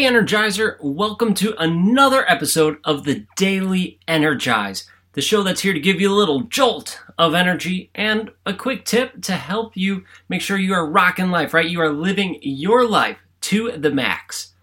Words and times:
Hey, 0.00 0.06
Energizer, 0.06 0.78
welcome 0.80 1.34
to 1.34 1.54
another 1.62 2.24
episode 2.26 2.78
of 2.84 3.04
the 3.04 3.26
Daily 3.36 4.00
Energize, 4.08 4.88
the 5.12 5.20
show 5.20 5.42
that's 5.42 5.60
here 5.60 5.74
to 5.74 5.78
give 5.78 6.00
you 6.00 6.10
a 6.10 6.16
little 6.16 6.40
jolt 6.40 6.98
of 7.18 7.34
energy 7.34 7.90
and 7.94 8.30
a 8.46 8.54
quick 8.54 8.86
tip 8.86 9.20
to 9.20 9.32
help 9.32 9.76
you 9.76 10.04
make 10.30 10.40
sure 10.40 10.56
you 10.56 10.72
are 10.72 10.90
rocking 10.90 11.30
life, 11.30 11.52
right? 11.52 11.68
You 11.68 11.82
are 11.82 11.92
living 11.92 12.38
your 12.40 12.88
life 12.88 13.18
to 13.42 13.72
the 13.72 13.90
max. 13.90 14.54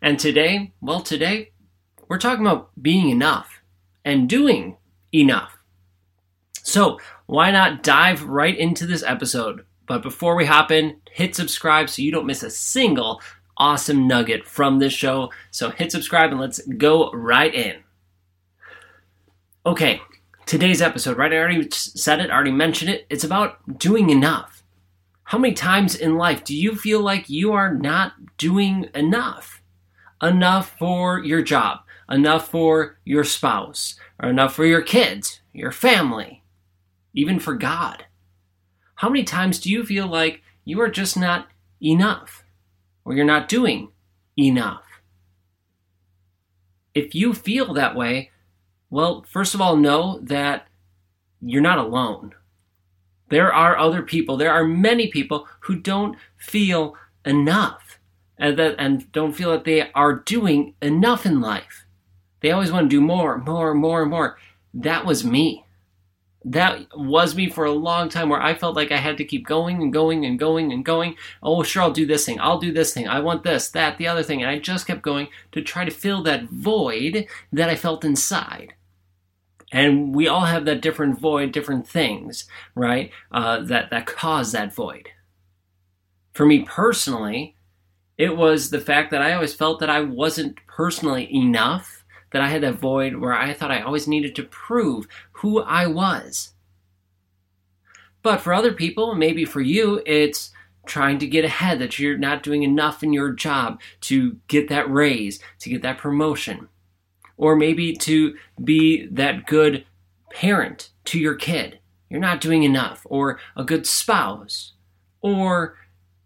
And 0.00 0.16
today, 0.16 0.72
well, 0.80 1.00
today, 1.00 1.50
we're 2.06 2.18
talking 2.18 2.46
about 2.46 2.70
being 2.80 3.08
enough 3.08 3.62
and 4.04 4.28
doing 4.28 4.76
enough. 5.12 5.58
So, 6.62 7.00
why 7.26 7.50
not 7.50 7.82
dive 7.82 8.22
right 8.22 8.56
into 8.56 8.86
this 8.86 9.02
episode? 9.02 9.66
But 9.88 10.02
before 10.02 10.36
we 10.36 10.46
hop 10.46 10.70
in, 10.70 11.00
hit 11.10 11.34
subscribe 11.34 11.90
so 11.90 12.00
you 12.00 12.12
don't 12.12 12.26
miss 12.26 12.44
a 12.44 12.50
single 12.50 13.20
awesome 13.56 14.06
nugget 14.06 14.46
from 14.46 14.78
this 14.78 14.92
show. 14.92 15.30
So 15.50 15.70
hit 15.70 15.92
subscribe 15.92 16.30
and 16.30 16.40
let's 16.40 16.60
go 16.60 17.10
right 17.12 17.54
in. 17.54 17.76
Okay, 19.66 20.00
today's 20.46 20.82
episode, 20.82 21.16
right? 21.16 21.32
I 21.32 21.38
already 21.38 21.68
said 21.70 22.20
it, 22.20 22.30
I 22.30 22.34
already 22.34 22.52
mentioned 22.52 22.90
it. 22.90 23.06
It's 23.08 23.24
about 23.24 23.78
doing 23.78 24.10
enough. 24.10 24.62
How 25.24 25.38
many 25.38 25.54
times 25.54 25.94
in 25.94 26.18
life 26.18 26.44
do 26.44 26.54
you 26.54 26.76
feel 26.76 27.00
like 27.00 27.30
you 27.30 27.52
are 27.52 27.72
not 27.72 28.36
doing 28.36 28.88
enough? 28.94 29.62
Enough 30.22 30.76
for 30.78 31.18
your 31.18 31.42
job, 31.42 31.80
enough 32.10 32.48
for 32.48 32.98
your 33.04 33.24
spouse, 33.24 33.94
or 34.22 34.28
enough 34.28 34.54
for 34.54 34.66
your 34.66 34.82
kids, 34.82 35.40
your 35.52 35.72
family, 35.72 36.42
even 37.14 37.40
for 37.40 37.54
God. 37.54 38.04
How 38.96 39.08
many 39.08 39.24
times 39.24 39.58
do 39.58 39.70
you 39.70 39.84
feel 39.84 40.06
like 40.06 40.42
you 40.64 40.80
are 40.80 40.90
just 40.90 41.16
not 41.16 41.48
enough? 41.82 42.43
Or 43.04 43.14
you're 43.14 43.24
not 43.24 43.48
doing 43.48 43.90
enough. 44.38 44.82
If 46.94 47.14
you 47.14 47.34
feel 47.34 47.74
that 47.74 47.96
way, 47.96 48.30
well, 48.90 49.24
first 49.28 49.54
of 49.54 49.60
all, 49.60 49.76
know 49.76 50.20
that 50.22 50.68
you're 51.40 51.60
not 51.60 51.78
alone. 51.78 52.34
There 53.28 53.52
are 53.52 53.76
other 53.76 54.02
people, 54.02 54.36
there 54.36 54.52
are 54.52 54.64
many 54.64 55.08
people 55.08 55.48
who 55.60 55.76
don't 55.76 56.16
feel 56.36 56.94
enough 57.24 57.98
and, 58.38 58.56
that, 58.58 58.76
and 58.78 59.10
don't 59.12 59.32
feel 59.32 59.50
that 59.52 59.64
they 59.64 59.90
are 59.92 60.14
doing 60.14 60.74
enough 60.80 61.26
in 61.26 61.40
life. 61.40 61.84
They 62.40 62.50
always 62.50 62.70
want 62.70 62.90
to 62.90 62.96
do 62.96 63.00
more, 63.00 63.38
more, 63.38 63.74
more, 63.74 64.04
more. 64.06 64.38
That 64.72 65.04
was 65.04 65.24
me 65.24 65.64
that 66.44 66.86
was 66.94 67.34
me 67.34 67.48
for 67.48 67.64
a 67.64 67.72
long 67.72 68.08
time 68.08 68.28
where 68.28 68.42
I 68.42 68.54
felt 68.54 68.76
like 68.76 68.92
I 68.92 68.98
had 68.98 69.16
to 69.18 69.24
keep 69.24 69.46
going 69.46 69.82
and 69.82 69.92
going 69.92 70.26
and 70.26 70.38
going 70.38 70.72
and 70.72 70.84
going. 70.84 71.16
Oh, 71.42 71.62
sure, 71.62 71.82
I'll 71.82 71.90
do 71.90 72.06
this 72.06 72.26
thing. 72.26 72.38
I'll 72.38 72.58
do 72.58 72.72
this 72.72 72.92
thing. 72.92 73.08
I 73.08 73.20
want 73.20 73.44
this, 73.44 73.70
that, 73.70 73.96
the 73.96 74.06
other 74.06 74.22
thing. 74.22 74.42
And 74.42 74.50
I 74.50 74.58
just 74.58 74.86
kept 74.86 75.02
going 75.02 75.28
to 75.52 75.62
try 75.62 75.84
to 75.84 75.90
fill 75.90 76.22
that 76.24 76.44
void 76.44 77.26
that 77.52 77.70
I 77.70 77.76
felt 77.76 78.04
inside. 78.04 78.74
And 79.72 80.14
we 80.14 80.28
all 80.28 80.44
have 80.44 80.66
that 80.66 80.82
different 80.82 81.18
void, 81.18 81.50
different 81.50 81.88
things, 81.88 82.44
right? 82.74 83.10
Uh, 83.32 83.60
that, 83.62 83.90
that 83.90 84.06
cause 84.06 84.52
that 84.52 84.74
void. 84.74 85.08
For 86.32 86.44
me 86.44 86.64
personally, 86.64 87.56
it 88.18 88.36
was 88.36 88.70
the 88.70 88.80
fact 88.80 89.10
that 89.10 89.22
I 89.22 89.32
always 89.32 89.54
felt 89.54 89.80
that 89.80 89.90
I 89.90 90.00
wasn't 90.00 90.58
personally 90.66 91.34
enough 91.34 92.03
that 92.34 92.42
I 92.42 92.48
had 92.48 92.64
that 92.64 92.80
void 92.80 93.14
where 93.14 93.32
I 93.32 93.52
thought 93.52 93.70
I 93.70 93.80
always 93.80 94.08
needed 94.08 94.34
to 94.34 94.42
prove 94.42 95.06
who 95.34 95.62
I 95.62 95.86
was. 95.86 96.52
But 98.24 98.40
for 98.40 98.52
other 98.52 98.72
people, 98.72 99.14
maybe 99.14 99.44
for 99.44 99.60
you, 99.60 100.02
it's 100.04 100.50
trying 100.84 101.20
to 101.20 101.28
get 101.28 101.44
ahead, 101.44 101.78
that 101.78 101.96
you're 101.96 102.18
not 102.18 102.42
doing 102.42 102.64
enough 102.64 103.04
in 103.04 103.12
your 103.12 103.30
job 103.30 103.80
to 104.00 104.36
get 104.48 104.68
that 104.68 104.90
raise, 104.90 105.38
to 105.60 105.70
get 105.70 105.82
that 105.82 105.98
promotion. 105.98 106.68
Or 107.36 107.54
maybe 107.54 107.94
to 107.98 108.34
be 108.64 109.06
that 109.12 109.46
good 109.46 109.86
parent 110.32 110.90
to 111.04 111.20
your 111.20 111.36
kid. 111.36 111.78
You're 112.10 112.18
not 112.18 112.40
doing 112.40 112.64
enough. 112.64 113.06
Or 113.08 113.38
a 113.56 113.62
good 113.62 113.86
spouse. 113.86 114.72
Or 115.20 115.76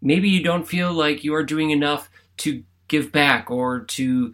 maybe 0.01 0.27
you 0.27 0.41
don't 0.41 0.67
feel 0.67 0.91
like 0.91 1.23
you 1.23 1.35
are 1.35 1.43
doing 1.43 1.69
enough 1.69 2.09
to 2.37 2.63
give 2.87 3.11
back 3.11 3.51
or 3.51 3.81
to 3.81 4.33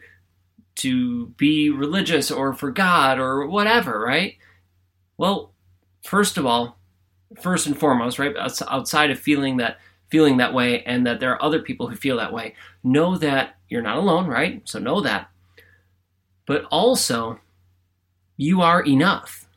to 0.75 1.27
be 1.37 1.69
religious 1.69 2.31
or 2.31 2.53
for 2.53 2.71
God 2.71 3.19
or 3.19 3.47
whatever, 3.47 3.99
right? 3.99 4.37
Well, 5.17 5.53
first 6.03 6.37
of 6.37 6.45
all, 6.45 6.77
first 7.41 7.67
and 7.67 7.77
foremost, 7.77 8.19
right, 8.19 8.35
outside 8.37 9.11
of 9.11 9.19
feeling 9.19 9.57
that 9.57 9.77
feeling 10.09 10.37
that 10.37 10.53
way 10.53 10.83
and 10.83 11.05
that 11.05 11.19
there 11.19 11.31
are 11.31 11.43
other 11.43 11.61
people 11.61 11.87
who 11.87 11.95
feel 11.95 12.17
that 12.17 12.31
way, 12.31 12.55
know 12.83 13.17
that 13.17 13.57
you're 13.67 13.81
not 13.81 13.97
alone, 13.97 14.27
right? 14.27 14.61
So 14.65 14.79
know 14.79 15.01
that. 15.01 15.29
But 16.45 16.65
also, 16.65 17.39
you 18.37 18.61
are 18.61 18.83
enough. 18.83 19.47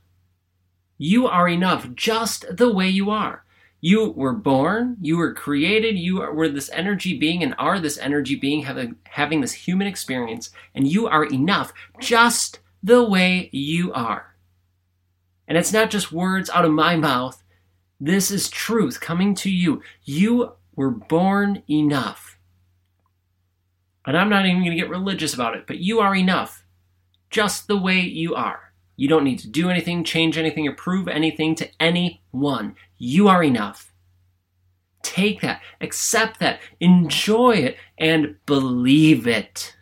You 0.97 1.27
are 1.27 1.49
enough 1.49 1.95
just 1.95 2.56
the 2.56 2.73
way 2.73 2.89
you 2.89 3.11
are. 3.11 3.45
You 3.81 4.11
were 4.11 4.33
born, 4.33 4.97
you 5.00 5.16
were 5.16 5.33
created, 5.34 5.97
you 5.99 6.16
were 6.16 6.49
this 6.49 6.71
energy 6.71 7.16
being 7.16 7.43
and 7.44 7.55
are 7.59 7.78
this 7.78 7.99
energy 7.99 8.34
being 8.34 8.62
having, 8.62 8.97
having 9.05 9.41
this 9.41 9.53
human 9.53 9.87
experience, 9.87 10.50
and 10.75 10.89
you 10.89 11.06
are 11.06 11.25
enough 11.25 11.72
just 12.00 12.59
the 12.83 13.05
way 13.05 13.49
you 13.53 13.93
are. 13.93 14.34
And 15.47 15.56
it's 15.56 15.72
not 15.72 15.91
just 15.91 16.12
words 16.12 16.50
out 16.50 16.65
of 16.65 16.72
my 16.72 16.97
mouth. 16.97 17.43
This 18.00 18.31
is 18.31 18.50
truth 18.50 19.00
coming 19.00 19.34
to 19.37 19.50
you. 19.50 19.83
You 20.05 20.53
were 20.75 20.91
born 20.91 21.62
enough. 21.69 22.38
And 24.06 24.17
I'm 24.17 24.28
not 24.28 24.47
even 24.47 24.61
going 24.61 24.71
to 24.71 24.77
get 24.77 24.91
religious 24.91 25.34
about 25.34 25.56
it, 25.56 25.67
but 25.67 25.78
you 25.78 26.00
are 26.00 26.15
enough 26.15 26.65
just 27.31 27.69
the 27.69 27.77
way 27.77 28.00
you 28.00 28.34
are. 28.34 28.68
You 28.98 29.06
don't 29.06 29.22
need 29.22 29.38
to 29.38 29.48
do 29.48 29.70
anything, 29.70 30.03
change 30.03 30.36
anything, 30.36 30.66
or 30.66 30.72
prove 30.72 31.06
anything 31.06 31.54
to 31.54 31.70
anyone. 31.78 32.75
You 32.98 33.28
are 33.28 33.44
enough. 33.44 33.92
Take 35.04 35.41
that, 35.41 35.62
accept 35.81 36.41
that, 36.41 36.59
enjoy 36.81 37.53
it, 37.53 37.76
and 37.97 38.34
believe 38.44 39.28
it. 39.28 39.76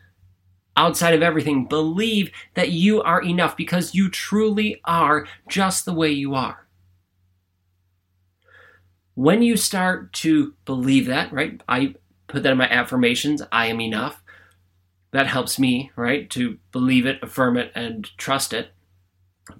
Outside 0.76 1.15
of 1.15 1.22
everything, 1.22 1.65
believe 1.66 2.31
that 2.53 2.72
you 2.72 3.00
are 3.03 3.22
enough 3.22 3.56
because 3.56 3.94
you 3.94 4.10
truly 4.10 4.82
are 4.84 5.26
just 5.49 5.87
the 5.87 5.94
way 5.94 6.10
you 6.10 6.34
are. 6.34 6.69
When 9.15 9.41
you 9.41 9.56
start 9.56 10.12
to 10.12 10.53
believe 10.66 11.06
that, 11.06 11.32
right? 11.32 11.62
I 11.66 11.94
put 12.26 12.43
that 12.43 12.53
in 12.53 12.59
my 12.59 12.69
affirmations 12.69 13.41
I 13.50 13.69
am 13.69 13.81
enough. 13.81 14.22
That 15.12 15.26
helps 15.26 15.59
me, 15.59 15.91
right? 15.97 16.28
To 16.32 16.59
believe 16.71 17.06
it, 17.06 17.22
affirm 17.22 17.56
it, 17.56 17.72
and 17.75 18.06
trust 18.19 18.53
it. 18.53 18.72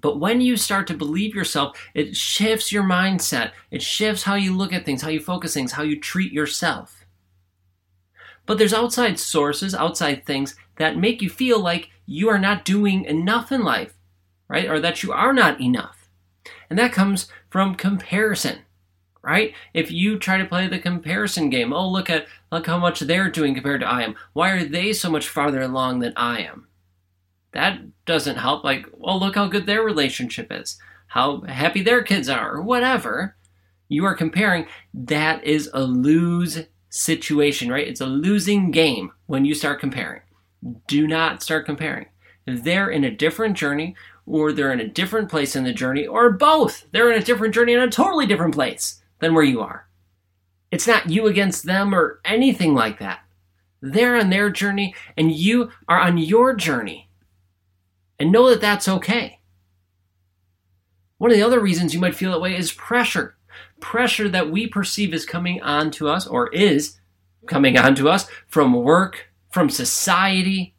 But 0.01 0.19
when 0.19 0.41
you 0.41 0.57
start 0.57 0.87
to 0.87 0.93
believe 0.93 1.33
yourself, 1.33 1.77
it 1.93 2.15
shifts 2.15 2.71
your 2.71 2.83
mindset. 2.83 3.51
It 3.71 3.81
shifts 3.81 4.23
how 4.23 4.35
you 4.35 4.55
look 4.55 4.73
at 4.73 4.85
things, 4.85 5.01
how 5.01 5.09
you 5.09 5.19
focus 5.19 5.53
things, 5.53 5.71
how 5.71 5.83
you 5.83 5.99
treat 5.99 6.31
yourself. 6.31 7.05
But 8.45 8.57
there's 8.57 8.73
outside 8.73 9.19
sources, 9.19 9.75
outside 9.75 10.25
things 10.25 10.55
that 10.77 10.97
make 10.97 11.21
you 11.21 11.29
feel 11.29 11.59
like 11.59 11.89
you 12.05 12.29
are 12.29 12.39
not 12.39 12.65
doing 12.65 13.05
enough 13.05 13.51
in 13.51 13.63
life, 13.63 13.93
right? 14.47 14.69
Or 14.69 14.79
that 14.79 15.03
you 15.03 15.11
are 15.11 15.33
not 15.33 15.59
enough. 15.59 16.09
And 16.69 16.79
that 16.79 16.93
comes 16.93 17.27
from 17.49 17.75
comparison, 17.75 18.59
right? 19.21 19.53
If 19.73 19.91
you 19.91 20.17
try 20.17 20.37
to 20.37 20.45
play 20.45 20.67
the 20.67 20.79
comparison 20.79 21.49
game, 21.49 21.73
oh, 21.73 21.89
look 21.89 22.09
at 22.09 22.27
look 22.51 22.67
how 22.67 22.77
much 22.77 23.01
they're 23.01 23.29
doing 23.29 23.53
compared 23.53 23.81
to 23.81 23.87
I 23.87 24.03
am. 24.03 24.15
Why 24.33 24.51
are 24.51 24.63
they 24.63 24.93
so 24.93 25.09
much 25.09 25.27
farther 25.27 25.61
along 25.61 25.99
than 25.99 26.13
I 26.15 26.41
am? 26.41 26.67
That 27.57 27.79
doesn't 28.05 28.35
help. 28.35 28.63
Like, 28.63 28.85
well, 28.93 29.19
look 29.19 29.33
how 29.33 29.47
good 29.47 29.65
their 29.65 29.81
relationship 29.81 30.51
is, 30.51 30.77
how 31.07 31.41
happy 31.41 31.81
their 31.81 32.03
kids 32.03 32.29
are, 32.29 32.53
or 32.53 32.61
whatever. 32.61 33.35
You 33.89 34.05
are 34.05 34.13
comparing. 34.13 34.67
That 34.93 35.43
is 35.43 35.67
a 35.73 35.81
lose 35.81 36.65
situation, 36.89 37.71
right? 37.71 37.87
It's 37.87 37.99
a 37.99 38.05
losing 38.05 38.69
game 38.69 39.11
when 39.25 39.43
you 39.43 39.55
start 39.55 39.79
comparing. 39.79 40.21
Do 40.85 41.07
not 41.07 41.41
start 41.41 41.65
comparing. 41.65 42.05
They're 42.45 42.91
in 42.91 43.03
a 43.03 43.09
different 43.09 43.57
journey, 43.57 43.95
or 44.27 44.53
they're 44.53 44.71
in 44.71 44.79
a 44.79 44.87
different 44.87 45.29
place 45.29 45.55
in 45.55 45.63
the 45.63 45.73
journey, 45.73 46.05
or 46.05 46.29
both. 46.29 46.85
They're 46.91 47.11
in 47.11 47.19
a 47.19 47.25
different 47.25 47.55
journey 47.55 47.73
in 47.73 47.79
a 47.79 47.89
totally 47.89 48.27
different 48.27 48.53
place 48.53 49.01
than 49.17 49.33
where 49.33 49.43
you 49.43 49.61
are. 49.61 49.87
It's 50.69 50.85
not 50.85 51.09
you 51.09 51.25
against 51.25 51.63
them 51.63 51.95
or 51.95 52.21
anything 52.23 52.75
like 52.75 52.99
that. 52.99 53.21
They're 53.81 54.15
on 54.15 54.29
their 54.29 54.51
journey, 54.51 54.93
and 55.17 55.31
you 55.31 55.71
are 55.87 55.99
on 55.99 56.19
your 56.19 56.53
journey 56.53 57.06
and 58.19 58.31
know 58.31 58.49
that 58.49 58.61
that's 58.61 58.87
okay. 58.87 59.39
One 61.17 61.31
of 61.31 61.37
the 61.37 61.43
other 61.43 61.59
reasons 61.59 61.93
you 61.93 61.99
might 61.99 62.15
feel 62.15 62.31
that 62.31 62.41
way 62.41 62.55
is 62.55 62.71
pressure. 62.71 63.37
Pressure 63.79 64.29
that 64.29 64.51
we 64.51 64.67
perceive 64.67 65.13
is 65.13 65.25
coming 65.25 65.61
on 65.61 65.91
to 65.91 66.07
us 66.07 66.27
or 66.27 66.49
is 66.53 66.99
coming 67.47 67.77
on 67.77 67.95
to 67.95 68.09
us 68.09 68.27
from 68.47 68.73
work, 68.73 69.29
from 69.49 69.69
society, 69.69 70.75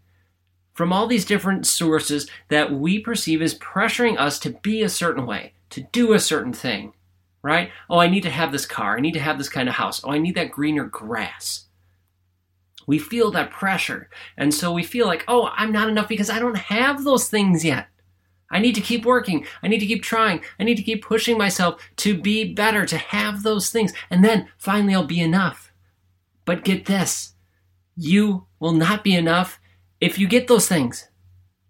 from 0.74 0.92
all 0.92 1.08
these 1.08 1.24
different 1.24 1.66
sources 1.66 2.28
that 2.48 2.72
we 2.72 3.00
perceive 3.00 3.42
as 3.42 3.58
pressuring 3.58 4.16
us 4.18 4.38
to 4.38 4.50
be 4.62 4.82
a 4.82 4.88
certain 4.88 5.26
way, 5.26 5.54
to 5.70 5.80
do 5.90 6.12
a 6.12 6.20
certain 6.20 6.52
thing, 6.52 6.92
right? 7.42 7.70
Oh, 7.90 7.98
I 7.98 8.08
need 8.08 8.22
to 8.22 8.30
have 8.30 8.52
this 8.52 8.66
car. 8.66 8.96
I 8.96 9.00
need 9.00 9.14
to 9.14 9.20
have 9.20 9.38
this 9.38 9.48
kind 9.48 9.68
of 9.68 9.74
house. 9.74 10.00
Oh, 10.04 10.12
I 10.12 10.18
need 10.18 10.36
that 10.36 10.52
greener 10.52 10.84
grass. 10.84 11.67
We 12.88 12.98
feel 12.98 13.30
that 13.32 13.50
pressure. 13.50 14.08
And 14.38 14.52
so 14.52 14.72
we 14.72 14.82
feel 14.82 15.06
like, 15.06 15.22
oh, 15.28 15.50
I'm 15.54 15.70
not 15.70 15.90
enough 15.90 16.08
because 16.08 16.30
I 16.30 16.38
don't 16.38 16.56
have 16.56 17.04
those 17.04 17.28
things 17.28 17.62
yet. 17.62 17.86
I 18.50 18.60
need 18.60 18.74
to 18.76 18.80
keep 18.80 19.04
working. 19.04 19.46
I 19.62 19.68
need 19.68 19.80
to 19.80 19.86
keep 19.86 20.02
trying. 20.02 20.40
I 20.58 20.64
need 20.64 20.78
to 20.78 20.82
keep 20.82 21.04
pushing 21.04 21.36
myself 21.36 21.82
to 21.96 22.18
be 22.18 22.54
better, 22.54 22.86
to 22.86 22.96
have 22.96 23.42
those 23.42 23.68
things. 23.68 23.92
And 24.08 24.24
then 24.24 24.48
finally 24.56 24.94
I'll 24.94 25.04
be 25.04 25.20
enough. 25.20 25.70
But 26.46 26.64
get 26.64 26.86
this 26.86 27.34
you 27.94 28.46
will 28.60 28.72
not 28.72 29.04
be 29.04 29.14
enough 29.14 29.60
if 30.00 30.18
you 30.18 30.26
get 30.28 30.46
those 30.46 30.68
things. 30.68 31.08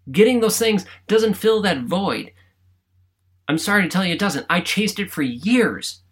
Getting 0.09 0.39
those 0.39 0.59
things 0.59 0.85
doesn't 1.07 1.33
fill 1.33 1.61
that 1.63 1.83
void. 1.83 2.31
I'm 3.47 3.57
sorry 3.57 3.81
to 3.81 3.89
tell 3.89 4.05
you 4.05 4.13
it 4.13 4.19
doesn't. 4.19 4.45
I 4.49 4.61
chased 4.61 4.99
it 4.99 5.11
for 5.11 5.23
years. 5.23 6.03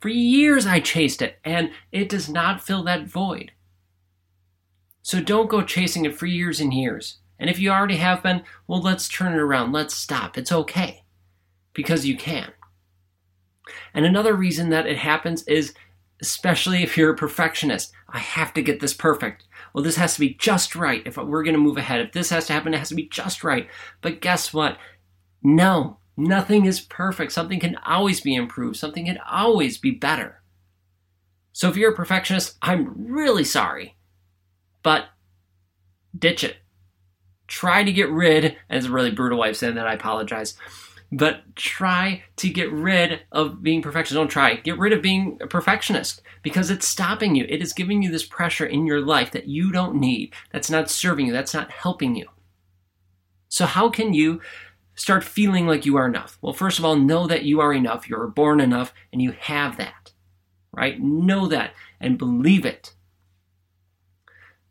For 0.00 0.10
years 0.10 0.66
I 0.66 0.80
chased 0.80 1.22
it, 1.22 1.38
and 1.44 1.70
it 1.90 2.10
does 2.10 2.28
not 2.28 2.62
fill 2.62 2.84
that 2.84 3.06
void. 3.06 3.52
So 5.04 5.20
don't 5.20 5.48
go 5.48 5.62
chasing 5.62 6.04
it 6.04 6.16
for 6.16 6.26
years 6.26 6.58
and 6.58 6.74
years. 6.74 7.18
And 7.38 7.48
if 7.48 7.60
you 7.60 7.70
already 7.70 7.98
have 7.98 8.24
been, 8.24 8.42
well, 8.66 8.82
let's 8.82 9.08
turn 9.08 9.34
it 9.34 9.38
around. 9.38 9.70
Let's 9.70 9.94
stop. 9.94 10.36
It's 10.36 10.50
okay. 10.50 11.04
Because 11.72 12.04
you 12.04 12.16
can. 12.16 12.50
And 13.94 14.04
another 14.04 14.34
reason 14.34 14.70
that 14.70 14.86
it 14.86 14.98
happens 14.98 15.44
is 15.44 15.74
especially 16.20 16.82
if 16.82 16.96
you're 16.96 17.12
a 17.12 17.16
perfectionist. 17.16 17.92
I 18.08 18.18
have 18.18 18.52
to 18.54 18.62
get 18.62 18.80
this 18.80 18.94
perfect. 18.94 19.44
Well, 19.72 19.84
this 19.84 19.96
has 19.96 20.14
to 20.14 20.20
be 20.20 20.34
just 20.34 20.74
right 20.74 21.02
if 21.06 21.16
we're 21.16 21.44
going 21.44 21.54
to 21.54 21.60
move 21.60 21.76
ahead. 21.76 22.00
If 22.00 22.12
this 22.12 22.30
has 22.30 22.46
to 22.46 22.52
happen, 22.52 22.74
it 22.74 22.78
has 22.78 22.88
to 22.88 22.94
be 22.96 23.08
just 23.08 23.44
right. 23.44 23.68
But 24.00 24.20
guess 24.20 24.52
what? 24.52 24.78
No, 25.42 25.98
Nothing 26.16 26.64
is 26.66 26.80
perfect. 26.80 27.32
Something 27.32 27.58
can 27.58 27.76
always 27.84 28.20
be 28.20 28.34
improved. 28.34 28.76
Something 28.76 29.06
can 29.06 29.18
always 29.18 29.78
be 29.78 29.90
better. 29.90 30.42
So 31.52 31.68
if 31.68 31.76
you're 31.76 31.92
a 31.92 31.96
perfectionist, 31.96 32.56
I'm 32.62 32.94
really 32.96 33.44
sorry. 33.44 33.93
But 34.84 35.06
ditch 36.16 36.44
it. 36.44 36.58
Try 37.48 37.82
to 37.82 37.92
get 37.92 38.08
rid, 38.08 38.56
it's 38.70 38.86
a 38.86 38.90
really 38.92 39.10
brutal 39.10 39.40
way 39.40 39.50
of 39.50 39.56
saying 39.56 39.74
that, 39.74 39.88
I 39.88 39.94
apologize. 39.94 40.54
But 41.10 41.56
try 41.56 42.22
to 42.36 42.48
get 42.48 42.72
rid 42.72 43.22
of 43.32 43.62
being 43.62 43.82
perfectionist. 43.82 44.18
Don't 44.18 44.28
try. 44.28 44.54
Get 44.54 44.78
rid 44.78 44.92
of 44.92 45.02
being 45.02 45.38
a 45.40 45.46
perfectionist 45.46 46.22
because 46.42 46.70
it's 46.70 46.86
stopping 46.86 47.34
you. 47.34 47.46
It 47.48 47.62
is 47.62 47.72
giving 47.72 48.02
you 48.02 48.10
this 48.10 48.24
pressure 48.24 48.66
in 48.66 48.86
your 48.86 49.00
life 49.00 49.30
that 49.32 49.46
you 49.46 49.72
don't 49.72 49.96
need, 49.96 50.32
that's 50.52 50.70
not 50.70 50.90
serving 50.90 51.26
you, 51.26 51.32
that's 51.32 51.54
not 51.54 51.70
helping 51.70 52.14
you. 52.14 52.28
So, 53.48 53.66
how 53.66 53.88
can 53.88 54.14
you 54.14 54.40
start 54.96 55.22
feeling 55.22 55.66
like 55.66 55.86
you 55.86 55.96
are 55.96 56.06
enough? 56.06 56.38
Well, 56.40 56.52
first 56.52 56.78
of 56.78 56.84
all, 56.84 56.96
know 56.96 57.26
that 57.26 57.44
you 57.44 57.60
are 57.60 57.72
enough. 57.72 58.08
You're 58.08 58.26
born 58.26 58.60
enough 58.60 58.92
and 59.12 59.22
you 59.22 59.32
have 59.32 59.76
that, 59.76 60.12
right? 60.72 61.00
Know 61.00 61.46
that 61.48 61.72
and 62.00 62.18
believe 62.18 62.64
it. 62.66 62.94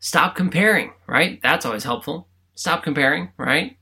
Stop 0.03 0.35
comparing, 0.35 0.91
right? 1.07 1.39
That's 1.41 1.65
always 1.65 1.85
helpful. 1.85 2.27
Stop 2.55 2.83
comparing, 2.83 3.31
right? 3.37 3.77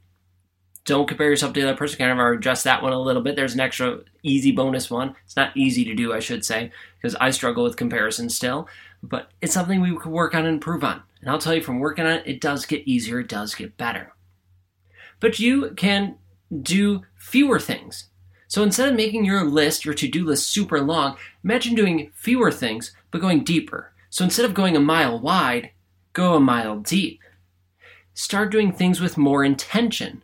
Don't 0.86 1.08
compare 1.08 1.32
yourself 1.32 1.52
to 1.54 1.60
the 1.60 1.68
other 1.68 1.76
person. 1.76 1.98
Kind 1.98 2.12
of 2.12 2.20
addressed 2.20 2.64
that 2.66 2.84
one 2.84 2.94
a 2.94 3.02
little 3.02 3.24
bit. 3.24 3.36
There's 3.36 3.56
an 3.56 3.60
extra 3.60 4.02
easy 4.22 4.52
bonus 4.52 4.92
one. 4.92 5.16
It's 5.26 5.36
not 5.36 5.58
easy 5.58 5.84
to 5.84 5.96
do, 5.96 6.14
I 6.14 6.20
should 6.20 6.46
say, 6.46 6.72
because 6.96 7.16
I 7.16 7.32
struggle 7.32 7.64
with 7.64 7.76
comparison 7.76 8.30
still, 8.30 8.68
but 9.02 9.32
it's 9.42 9.56
something 9.56 9.82
we 9.82 9.98
can 9.98 10.12
work 10.12 10.36
on 10.36 10.46
and 10.46 10.54
improve 10.54 10.84
on. 10.84 11.02
And 11.22 11.30
I'll 11.32 11.40
tell 11.40 11.56
you 11.56 11.64
from 11.64 11.80
working 11.80 12.06
on 12.06 12.12
it, 12.12 12.28
it 12.28 12.40
does 12.40 12.68
get 12.68 12.88
easier, 12.88 13.22
it 13.22 13.28
does 13.28 13.56
get 13.56 13.76
better. 13.76 14.14
But 15.20 15.40
you 15.40 15.72
can 15.72 16.20
do 16.62 17.02
fewer 17.18 17.60
things. 17.60 18.10
So 18.48 18.62
instead 18.62 18.90
of 18.90 18.96
making 18.96 19.26
your 19.26 19.44
list, 19.44 19.86
your 19.86 19.96
to 19.96 20.08
do 20.08 20.24
list 20.24 20.52
super 20.52 20.82
long, 20.82 21.18
imagine 21.44 21.74
doing 21.74 22.12
fewer 22.14 22.52
things 22.52 22.96
but 23.10 23.22
going 23.22 23.44
deeper. 23.44 23.92
So 24.12 24.24
instead 24.24 24.46
of 24.46 24.54
going 24.54 24.78
a 24.78 24.80
mile 24.80 25.20
wide, 25.20 25.72
go 26.14 26.36
a 26.36 26.40
mile 26.40 26.80
deep. 26.80 27.22
Start 28.14 28.52
doing 28.52 28.72
things 28.72 29.00
with 29.00 29.18
more 29.18 29.44
intention. 29.44 30.24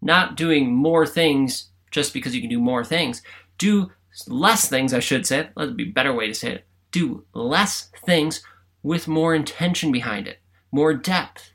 Not 0.00 0.36
doing 0.36 0.74
more 0.74 1.06
things 1.06 1.70
just 1.90 2.12
because 2.12 2.34
you 2.34 2.40
can 2.40 2.50
do 2.50 2.60
more 2.60 2.84
things. 2.84 3.22
Do 3.56 3.90
less 4.26 4.68
things, 4.68 4.92
I 4.92 5.00
should 5.00 5.26
say. 5.26 5.50
That'd 5.56 5.76
be 5.76 5.88
a 5.88 5.92
better 5.92 6.12
way 6.12 6.26
to 6.26 6.34
say 6.34 6.52
it. 6.52 6.64
Do 6.90 7.24
less 7.34 7.90
things 8.04 8.42
with 8.82 9.08
more 9.08 9.34
intention 9.34 9.92
behind 9.92 10.26
it, 10.26 10.38
more 10.70 10.94
depth 10.94 11.52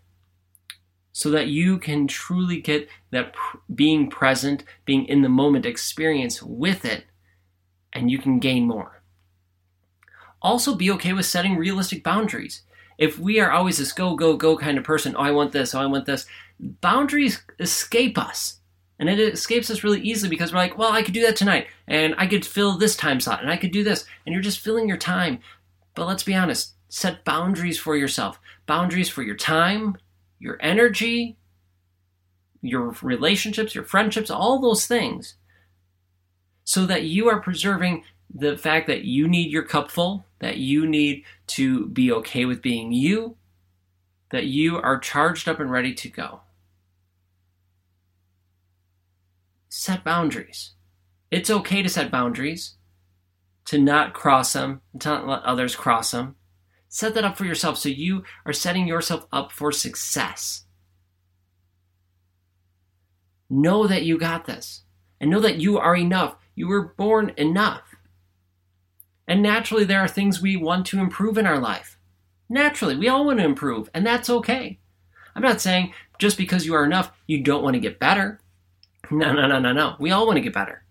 so 1.13 1.30
that 1.30 1.48
you 1.48 1.78
can 1.78 2.07
truly 2.07 2.60
get 2.60 2.89
that 3.12 3.34
being 3.74 4.10
present, 4.10 4.63
being 4.84 5.06
in 5.06 5.22
the 5.22 5.30
moment 5.30 5.66
experience 5.66 6.42
with 6.42 6.84
it, 6.84 7.06
and 7.94 8.10
you 8.10 8.18
can 8.18 8.39
gain 8.39 8.68
more. 8.68 9.04
Also, 10.42 10.75
be 10.75 10.92
okay 10.92 11.13
with 11.13 11.28
setting 11.28 11.56
realistic 11.56 12.04
boundaries. 12.04 12.63
If 13.03 13.19
we 13.19 13.41
are 13.41 13.51
always 13.51 13.79
this 13.79 13.91
go, 13.91 14.15
go, 14.15 14.38
go 14.38 14.57
kind 14.57 14.77
of 14.77 14.85
person, 14.85 15.13
oh, 15.17 15.21
I 15.21 15.31
want 15.31 15.51
this, 15.51 15.75
oh, 15.75 15.81
I 15.81 15.88
want 15.88 16.05
this, 16.05 16.25
boundaries 16.57 17.44
escape 17.59 18.17
us. 18.17 18.61
And 18.97 19.09
it 19.09 19.19
escapes 19.19 19.69
us 19.69 19.83
really 19.83 20.00
easily 20.00 20.29
because 20.29 20.53
we're 20.53 20.59
like, 20.59 20.77
well, 20.77 20.94
I 20.94 21.01
could 21.01 21.13
do 21.13 21.23
that 21.23 21.35
tonight, 21.35 21.67
and 21.85 22.15
I 22.17 22.27
could 22.27 22.45
fill 22.45 22.77
this 22.77 22.95
time 22.95 23.19
slot, 23.19 23.41
and 23.41 23.51
I 23.51 23.57
could 23.57 23.73
do 23.73 23.83
this, 23.83 24.05
and 24.25 24.31
you're 24.31 24.41
just 24.41 24.59
filling 24.59 24.88
your 24.88 24.95
time. 24.95 25.39
But 25.95 26.07
let's 26.07 26.23
be 26.23 26.33
honest, 26.33 26.75
set 26.88 27.25
boundaries 27.25 27.77
for 27.77 27.97
yourself 27.97 28.39
boundaries 28.65 29.09
for 29.09 29.21
your 29.21 29.35
time, 29.35 29.97
your 30.39 30.57
energy, 30.61 31.35
your 32.61 32.95
relationships, 33.01 33.75
your 33.75 33.83
friendships, 33.83 34.31
all 34.31 34.61
those 34.61 34.85
things, 34.85 35.35
so 36.63 36.85
that 36.85 37.03
you 37.03 37.27
are 37.27 37.41
preserving 37.41 38.05
the 38.33 38.57
fact 38.57 38.88
that 38.88 39.03
you 39.03 39.27
need 39.27 39.51
your 39.51 39.63
cup 39.63 39.91
full, 39.91 40.25
that 40.39 40.57
you 40.57 40.88
need 40.88 41.24
to 41.47 41.88
be 41.88 42.12
okay 42.12 42.45
with 42.45 42.62
being 42.62 42.91
you, 42.91 43.38
that 44.31 44.45
you 44.45 44.77
are 44.77 44.97
charged 44.97 45.47
up 45.47 45.59
and 45.59 45.71
ready 45.71 45.94
to 45.94 46.09
go. 46.09 46.41
Set 49.69 50.03
boundaries. 50.03 50.71
It's 51.30 51.50
okay 51.50 51.81
to 51.83 51.89
set 51.89 52.12
boundaries, 52.12 52.75
to 53.65 53.77
not 53.77 54.13
cross 54.13 54.53
them, 54.53 54.81
to 55.00 55.09
not 55.09 55.27
let 55.27 55.44
others 55.44 55.75
cross 55.75 56.12
them. 56.12 56.36
Set 56.89 57.15
that 57.15 57.24
up 57.24 57.38
for 57.38 57.45
yourself 57.45 57.77
so 57.77 57.89
you 57.89 58.24
are 58.45 58.53
setting 58.53 58.88
yourself 58.88 59.25
up 59.31 59.51
for 59.51 59.71
success. 59.71 60.65
Know 63.50 63.88
that 63.88 64.03
you 64.03 64.18
got 64.18 64.45
this 64.45 64.83
and 65.19 65.29
know 65.29 65.39
that 65.39 65.59
you 65.59 65.77
are 65.77 65.95
enough. 65.95 66.36
You 66.56 66.68
were 66.68 66.94
born 66.97 67.33
enough. 67.38 67.93
And 69.27 69.42
naturally, 69.42 69.86
there 69.86 70.01
are 70.01 70.08
things 70.08 70.42
we 70.42 70.56
want 70.58 70.86
to 70.88 71.00
improve 71.00 71.38
in 71.38 71.46
our 71.46 71.60
life. 71.60 71.98
Naturally, 72.50 72.96
we 72.96 73.08
all 73.08 73.25
want 73.25 73.39
to 73.39 73.46
improve, 73.46 73.89
and 73.94 74.06
that's 74.06 74.30
okay. 74.30 74.80
I'm 75.36 75.42
not 75.42 75.62
saying 75.62 75.94
just 76.20 76.38
because 76.38 76.65
you 76.65 76.75
are 76.75 76.86
enough, 76.86 77.12
you 77.25 77.42
don't 77.42 77.63
want 77.63 77.74
to 77.75 77.80
get 77.80 78.00
better. 78.00 78.39
No, 79.10 79.34
no, 79.34 79.48
no, 79.48 79.60
no, 79.60 79.74
no. 79.74 79.96
We 80.00 80.12
all 80.12 80.25
want 80.25 80.38
to 80.38 80.44
get 80.44 80.53
better. 80.53 80.84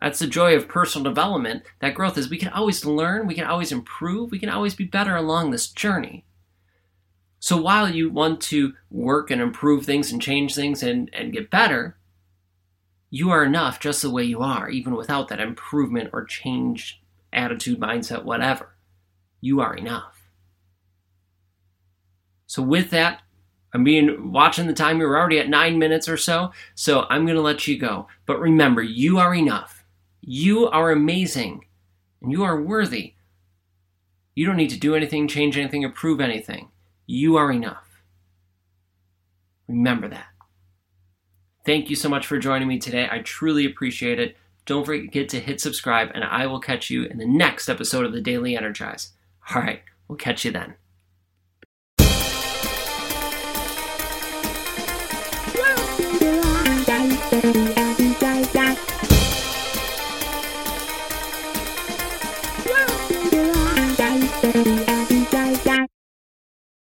That's 0.00 0.18
the 0.18 0.26
joy 0.26 0.54
of 0.54 0.68
personal 0.68 1.04
development. 1.04 1.62
That 1.80 1.94
growth 1.94 2.18
is 2.18 2.28
we 2.28 2.38
can 2.38 2.50
always 2.50 2.84
learn, 2.84 3.26
we 3.26 3.34
can 3.34 3.46
always 3.46 3.72
improve, 3.72 4.30
we 4.30 4.38
can 4.38 4.50
always 4.50 4.74
be 4.74 4.84
better 4.84 5.16
along 5.16 5.50
this 5.50 5.68
journey. 5.68 6.24
So 7.38 7.56
while 7.56 7.88
you 7.88 8.10
want 8.10 8.40
to 8.42 8.74
work 8.90 9.30
and 9.30 9.40
improve 9.40 9.86
things 9.86 10.12
and 10.12 10.20
change 10.20 10.54
things 10.54 10.82
and, 10.82 11.08
and 11.12 11.32
get 11.32 11.50
better, 11.50 11.96
you 13.08 13.30
are 13.30 13.44
enough 13.44 13.80
just 13.80 14.02
the 14.02 14.10
way 14.10 14.24
you 14.24 14.40
are, 14.40 14.68
even 14.68 14.94
without 14.96 15.28
that 15.28 15.40
improvement 15.40 16.10
or 16.12 16.24
change 16.24 17.00
attitude, 17.32 17.80
mindset, 17.80 18.24
whatever. 18.24 18.76
You 19.40 19.60
are 19.60 19.74
enough. 19.74 20.30
So 22.46 22.62
with 22.62 22.90
that, 22.90 23.22
I'm 23.72 23.84
being 23.84 24.32
watching 24.32 24.66
the 24.66 24.72
time. 24.72 24.98
You're 25.00 25.18
already 25.18 25.38
at 25.38 25.48
nine 25.48 25.78
minutes 25.78 26.08
or 26.08 26.16
so, 26.16 26.52
so 26.74 27.06
I'm 27.10 27.26
going 27.26 27.36
to 27.36 27.42
let 27.42 27.66
you 27.68 27.78
go. 27.78 28.08
But 28.24 28.40
remember, 28.40 28.82
you 28.82 29.18
are 29.18 29.34
enough. 29.34 29.84
You 30.22 30.68
are 30.68 30.90
amazing 30.90 31.66
and 32.22 32.32
you 32.32 32.42
are 32.42 32.60
worthy. 32.60 33.14
You 34.34 34.46
don't 34.46 34.56
need 34.56 34.70
to 34.70 34.78
do 34.78 34.94
anything, 34.94 35.28
change 35.28 35.56
anything, 35.56 35.84
or 35.84 35.90
prove 35.90 36.20
anything. 36.20 36.70
You 37.06 37.36
are 37.36 37.52
enough. 37.52 38.02
Remember 39.68 40.08
that. 40.08 40.26
Thank 41.64 41.90
you 41.90 41.96
so 41.96 42.08
much 42.08 42.26
for 42.26 42.38
joining 42.38 42.68
me 42.68 42.78
today. 42.78 43.08
I 43.10 43.18
truly 43.18 43.66
appreciate 43.66 44.20
it. 44.20 44.36
Don't 44.66 44.84
forget 44.84 45.28
to 45.30 45.40
hit 45.40 45.60
subscribe, 45.60 46.10
and 46.12 46.24
I 46.24 46.46
will 46.46 46.60
catch 46.60 46.90
you 46.90 47.04
in 47.04 47.18
the 47.18 47.26
next 47.26 47.68
episode 47.68 48.04
of 48.04 48.12
the 48.12 48.20
Daily 48.20 48.56
Energize. 48.56 49.12
All 49.54 49.62
right, 49.62 49.82
we'll 50.08 50.18
catch 50.18 50.44
you 50.44 50.50
then. 50.50 50.74